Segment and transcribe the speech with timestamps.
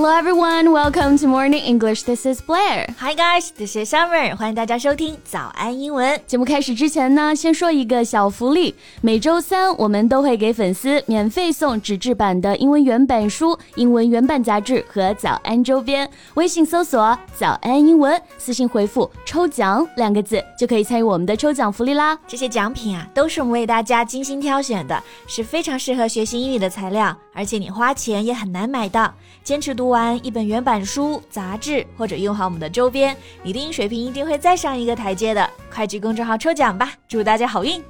[0.00, 2.04] Hello everyone, welcome to Morning English.
[2.04, 2.86] This is Blair.
[3.00, 4.32] Hi guys, this is Summer.
[4.36, 6.20] 欢迎大家收听早安英文。
[6.24, 8.76] 节目开始之前呢，先说一个小福利。
[9.00, 16.08] 每周三我们都会给粉丝免费送纸质版的英文原版书、英文原版杂志和早安周边。
[16.34, 22.16] 微信搜索“早安英文”，私信回复“抽奖”两个字，就可以参与我们的抽奖福利啦。
[22.28, 29.14] 这些奖品啊，都是我们为大家精心挑选的，是非常适合学习英语的材料，而且你花钱也很难买到。
[29.44, 35.48] 坚持读完一本原版书、杂志，或者用好我们的周边，你的英语水平一定会再上一个台阶的。
[35.72, 37.80] 快去公众号抽奖吧，祝大家好运！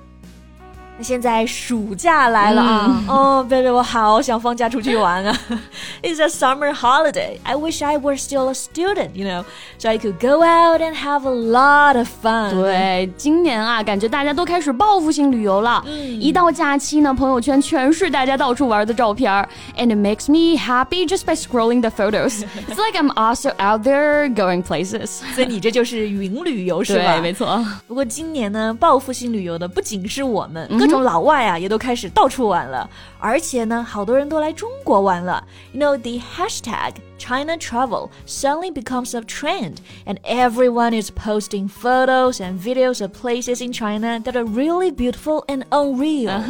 [0.98, 3.04] 那 现在暑假来了啊！
[3.08, 5.36] 哦，baby，我好想放假出去玩啊！
[6.04, 7.40] It's a summer holiday.
[7.42, 9.44] I wish I were still a student, you know,
[9.80, 12.52] so I could go out and have a lot of fun.
[12.52, 15.84] 对，今年啊，感觉大家都开始报复性旅游了。
[16.20, 19.32] 一到假期呢，朋友圈全是大家到处玩的照片，
[19.76, 22.44] and it makes me happy just by scrolling the photos.
[22.70, 25.22] It's like I'm also out there going places.
[25.34, 27.14] 所以你这就是云旅游是吧？
[27.14, 27.66] 对，没错。
[27.88, 30.70] 不过今年呢，报复性旅游的不仅是我们。
[30.84, 35.45] 各 种老外啊，也都开始到处玩了，而且呢，好多人都来中国玩了。
[35.73, 42.60] You know the hashtag China travel suddenly becomes a trend, and everyone is posting photos and
[42.60, 46.42] videos of places in China that are really beautiful and unreal.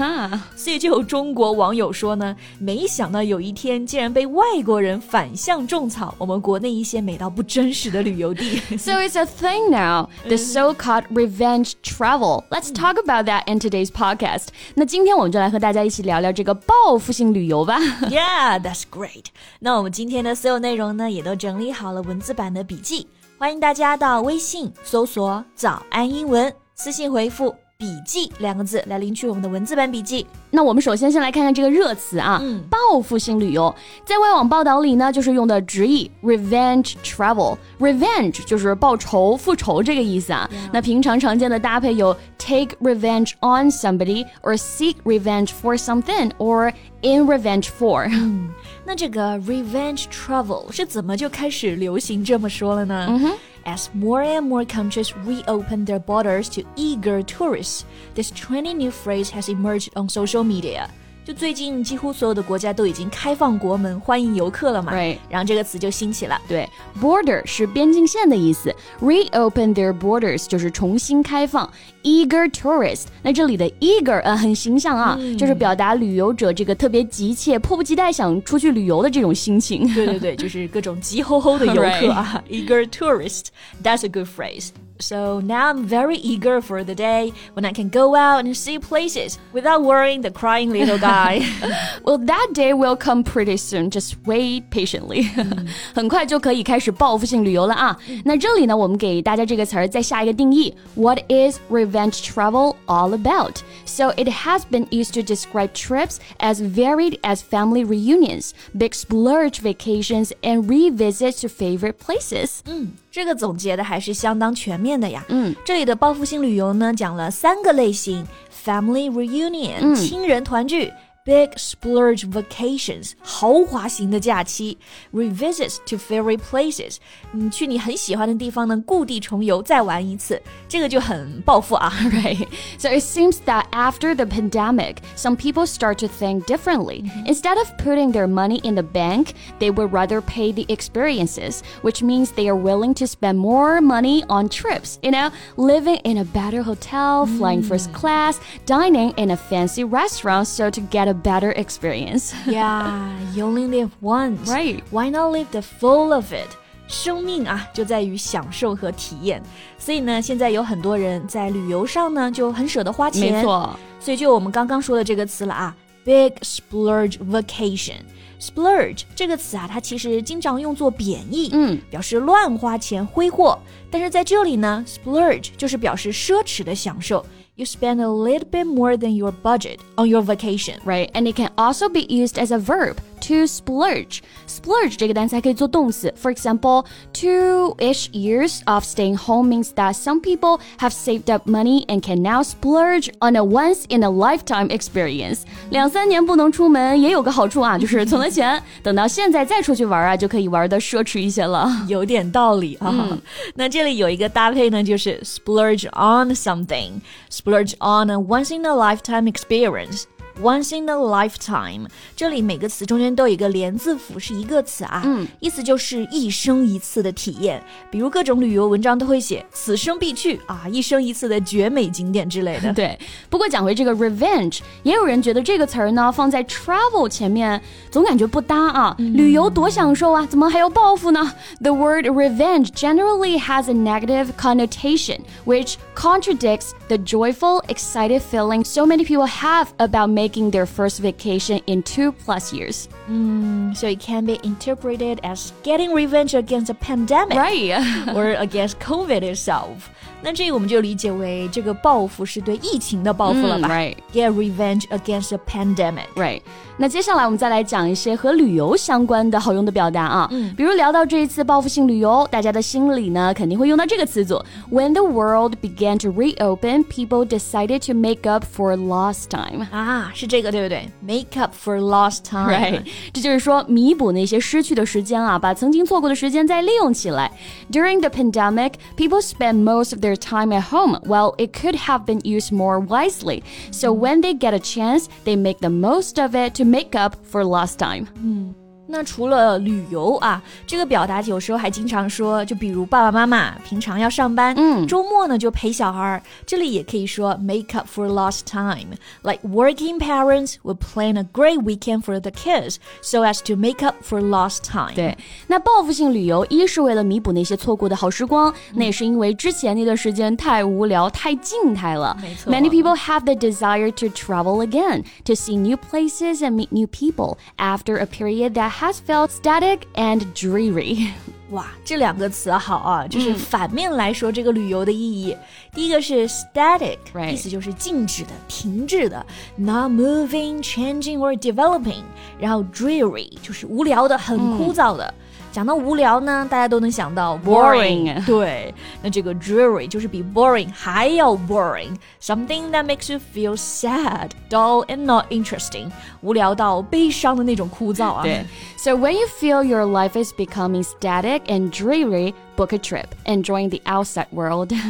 [0.55, 8.59] 所以就有中国网友说呢，没想到有一天竟然被外国人反向种草我们国内一些美到不真实的旅游地。
[8.77, 12.45] So it's a thing now, the so-called revenge travel.
[12.49, 14.47] Let's talk about that in today's podcast.
[14.73, 17.77] 那今天我们就来和大家一起聊聊这个报复性旅游吧。
[18.09, 19.25] Yeah, that's great.
[19.59, 23.06] 那我们今天的所 内容呢，也都整理好了文字版的笔记，
[23.38, 27.54] 欢迎大家到微信搜索“早安英文”，私信回复。
[27.76, 30.26] 笔记两个字来领取我们的文字版笔记。
[30.55, 33.73] 那我们首先先来看看这个热词啊，嗯、报复性旅游，
[34.05, 40.47] 在外网报道里呢，就是用的直译 revenge travel。revenge 就是报仇、复仇这个意思啊。
[40.51, 40.69] Yeah.
[40.73, 48.07] 那平常常见的搭配有 take revenge on somebody or seek revenge for something or in revenge for。
[48.11, 48.49] 嗯，
[48.85, 53.07] 那这个 revenge travel 是怎么就开始流行这么说了呢？
[53.09, 53.31] 嗯哼。
[53.65, 59.47] As more and more countries reopen their borders to eager tourists, this trendy new phrase has
[59.47, 60.86] emerged on social media.
[61.24, 64.92] 就最近几乎所有的国家都已经开放国门，欢迎游客了嘛。
[64.92, 66.40] 对，然后这个词就兴起了。
[66.48, 66.66] 对
[66.98, 71.70] ，border 是边境线的意思，reopen their borders 就是重新开放。
[72.02, 79.86] Eager tourist，那这里的 eager 呃很形象啊，嗯、就是表达旅游者这个特别急切、迫不及待想出去旅游的这种心情。
[79.92, 82.42] 对对对，就是各种急吼吼的游客啊。
[82.48, 84.70] Eager tourist，that's a good phrase.
[84.99, 88.79] So now I'm very eager for the day when I can go out and see
[88.79, 91.41] places without worrying the crying little guy.
[92.05, 93.89] well, that day will come pretty soon.
[93.89, 95.27] Just wait patiently.
[95.93, 97.99] 很快就可以开始报复性旅游了啊！
[98.23, 103.57] 那这里呢，我们给大家这个词儿再下一个定义：What is revenge travel all about?
[103.85, 109.59] So it has been used to describe trips as varied as family reunions, big splurge
[109.59, 112.59] vacations, and revisits to favorite places.
[112.65, 115.24] 嗯，这个总结的还是相当全面 的呀。
[115.28, 118.24] 嗯，这里的报复性旅游呢，讲了三个类型
[118.64, 120.92] ：family reunion，、亲人团聚。
[121.27, 124.75] Big splurge vacations，豪华型的假期；
[125.13, 126.97] revisits to favorite places，
[127.31, 132.45] 你去你很喜欢的地方呢，故地重游再玩一次，这个就很暴富啊，right?
[132.77, 137.09] So it seems that after the pandemic, some people start to think differently.
[137.25, 139.27] Instead of putting their money in the bank,
[139.59, 144.25] they would rather pay the experiences, which means they are willing to spend more money
[144.27, 144.99] on trips.
[145.01, 150.49] You know, living in a better hotel, flying first class, dining in a fancy restaurant,
[150.49, 152.32] so to get a better experience.
[152.46, 154.48] yeah, you only live once.
[154.48, 154.82] Right.
[154.90, 156.48] Why not live the full of it?
[156.86, 159.42] 生命啊，就在于享受和体验。
[159.78, 163.32] 所以呢，现在有很多人在旅游上呢就很舍得花钱。
[163.34, 163.78] 没错。
[164.00, 167.96] 所以就我们刚刚说的这个词了啊，big splurge vacation。
[168.40, 173.58] splurge 这个词啊，它其实经常用作贬义，嗯，表示乱花钱、挥霍。
[173.91, 177.25] 但是在这里呢，splurge 就是表示奢侈的享受。
[177.55, 180.79] you spend a little bit more than your budget on your vacation.
[180.83, 184.21] Right, and it can also be used as a verb to splurge.
[184.47, 186.13] Splurge 这个单词还可以做动词。
[186.19, 192.01] For example, two-ish years of staying home means that some people have saved up money and
[192.01, 195.41] can now splurge on a once-in-a-lifetime experience.
[195.69, 201.69] 两三年不能出门也有个好处啊，就是存了钱，等到现在再出去玩啊，就可以玩的奢侈一些了。
[201.87, 202.89] 有点道理啊。
[202.91, 203.21] 嗯、
[203.53, 210.05] 那 这 里有一个搭配呢，就是 splurge on something，splurge on a once-in-a-lifetime experience。
[210.41, 217.63] once in a lifetime，这里每个词中间都有一个连字符，是一个词啊，嗯，意思就是一生一次的体验。
[217.91, 222.73] 比如各种旅游文章都会写此生必去啊，一生一次的绝美景点之类的。
[222.73, 222.97] 对，
[223.29, 227.61] 不过讲回这个 revenge， 也有人觉得这个词儿呢放在 travel 前面，
[227.91, 228.95] 总感觉不搭啊。
[228.97, 231.31] 旅游多享受啊，怎么还要报复呢？
[231.61, 239.05] The word revenge generally has a negative connotation, which contradicts the joyful, excited feeling so many
[239.05, 242.88] people have about making their first vacation in two plus years.
[243.08, 247.72] Mm, so it can be interpreted as getting revenge against the pandemic, Right.
[248.14, 249.90] or against COVID itself.
[250.21, 256.07] 那这个我们就理解为这个报复是对疫情的报复了吧、嗯，right Get revenge against a pandemic.
[256.15, 256.41] Right，
[256.77, 264.43] 那接下来我们再来讲一些和旅游相关的好用的表达啊，嗯，比如聊到这一次报复性旅游，大家的心里呢肯定会用到这个词组。
[264.71, 269.67] When the world began to reopen, people decided to make up for lost time.
[269.71, 270.89] 啊，是这个对不对？
[271.01, 272.49] Make up for lost time.
[272.49, 272.81] Right，
[273.11, 277.31] 这就是说弥补那些失去的时间啊，把曾经错过的时间再利用起来。
[277.71, 280.98] During the pandemic, people spent most of their time at home.
[281.04, 283.42] Well, it could have been used more wisely.
[283.70, 287.24] So when they get a chance, they make the most of it to make up
[287.24, 288.06] for lost time.
[288.06, 288.52] Hmm.
[288.87, 298.97] 那除了旅游啊，这个表达有时候还经常说，就比如爸爸妈妈平常要上班，嗯周末呢就陪小孩儿，这里也可以说 make up for lost time.
[299.23, 303.85] Like working parents would plan a great weekend for the kids so as to make
[303.85, 304.93] up for lost time.
[304.93, 305.17] 对，
[305.47, 312.15] 那报复性旅游一是为了弥补那些错过的好时光，那也是因为之前那段时间太无聊、太静态了。
[312.21, 316.85] 没错 Many people have the desire to travel again, to see new places and meet new
[316.87, 321.09] people after a period that has felt static and dreary.
[321.49, 325.35] 哇，这两个词好啊，嗯就是反面来说这个旅游的意义。
[325.73, 329.23] 第一个是 static，、 Right 意思就是静止的、停滞的，
[329.57, 332.03] not moving, changing or developing。
[332.39, 335.13] 然后 dreary 就是无聊的、很枯燥的。
[335.51, 338.73] 讲到无聊呢，大家都能想到 Boring 对，
[339.03, 348.23] 那这个 dreary 就是比 boring 还要 boring，something that makes you feel sad, dull and not interesting，无聊到悲伤的那种枯燥啊。
[348.23, 348.43] 对
[348.77, 353.69] So when you feel your life is becoming static and dreary, book a trip, enjoying
[353.69, 354.73] the outside world.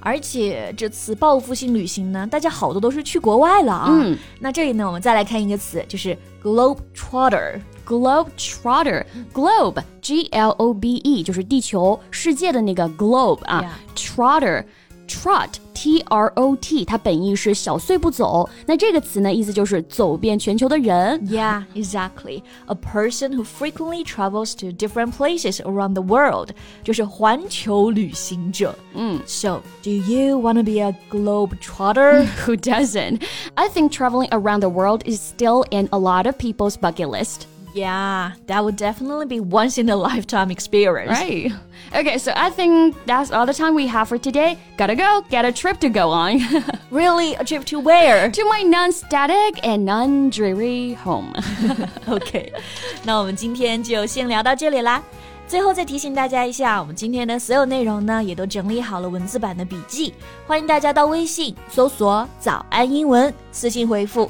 [0.00, 3.88] 而且这次报复性旅行呢，大家好多都是去国外了啊。
[3.90, 7.60] 嗯，那这里呢，我们再来看一个词，就是 globe trotter。
[7.86, 9.04] Globe trotter,
[9.34, 13.80] globe, G L O B E，就是地球、世界的那个 globe 啊。
[13.96, 14.64] Trotter,
[15.09, 18.49] trot, T R O T，它本意是小碎步走。
[18.65, 21.19] 那这个词呢，意思就是走遍全球的人。
[21.27, 22.41] Yeah, exactly.
[22.65, 26.49] A person who frequently travels to different places around the world，
[26.83, 28.75] 就是环球旅行者。
[28.95, 32.25] 嗯，So do you want to be a globe trotter?
[32.45, 33.21] Who doesn't?
[33.53, 37.43] I think traveling around the world is still in a lot of people's bucket list.
[37.73, 41.11] yeah, that would definitely be once in a lifetime experience.
[41.11, 41.51] Right.
[41.93, 44.57] Okay, so I think that's all the time we have for today.
[44.77, 46.41] Gotta go, get a trip to go on.
[46.89, 48.31] Really, a trip to where?
[48.31, 51.33] to my non static and non dreary home.
[52.07, 52.51] OK，
[53.03, 55.01] 那我们今天就先聊到这里啦。
[55.47, 60.13] 最后再提醒大家一下，我们今天的所有内容呢，也都整理好了文字版的笔记，
[60.47, 64.29] 欢迎大家到微信搜索“早安英文”，私信回复“